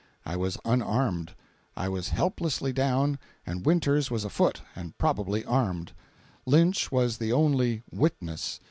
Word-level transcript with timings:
I 0.25 0.35
was 0.35 0.57
unarmed. 0.65 1.35
I 1.77 1.87
was 1.87 2.09
helplessly 2.09 2.73
down, 2.73 3.19
and 3.45 3.67
Winters 3.67 4.09
was 4.09 4.25
afoot 4.25 4.59
and 4.75 4.97
probably 4.97 5.45
armed. 5.45 5.91
Lynch 6.47 6.91
was 6.91 7.19
the 7.19 7.31
only 7.31 7.83
"witness." 7.91 8.59